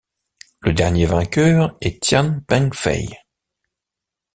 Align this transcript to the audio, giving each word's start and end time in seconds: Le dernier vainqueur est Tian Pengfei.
Le 0.61 0.73
dernier 0.73 1.05
vainqueur 1.05 1.77
est 1.79 2.01
Tian 2.01 2.39
Pengfei. 2.47 3.07